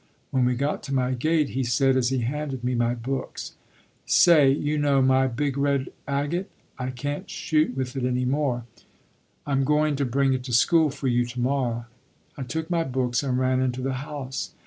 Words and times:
When 0.31 0.45
we 0.45 0.55
got 0.55 0.81
to 0.89 0.93
my 0.95 1.13
gate, 1.13 1.49
he 1.49 1.63
said 1.63 1.95
as 1.95 2.09
he 2.09 2.21
handed 2.21 2.63
me 2.63 2.73
my 2.73 2.95
books: 2.95 3.53
"Say, 4.07 4.49
you 4.49 4.79
know 4.79 4.99
my 4.99 5.27
big 5.27 5.59
red 5.59 5.89
agate? 6.07 6.49
I 6.79 6.89
can't 6.89 7.29
shoot 7.29 7.77
with 7.77 7.95
it 7.95 8.03
any 8.03 8.25
more. 8.25 8.65
I'm 9.45 9.63
going 9.63 9.95
to 9.97 10.05
bring 10.05 10.33
it 10.33 10.41
to 10.45 10.53
school 10.53 10.89
for 10.89 11.07
you 11.07 11.23
tomorrow." 11.23 11.85
I 12.35 12.41
took 12.41 12.67
my 12.71 12.83
books 12.83 13.21
and 13.21 13.37
ran 13.37 13.61
into 13.61 13.81
the 13.83 13.93
house. 14.01 14.53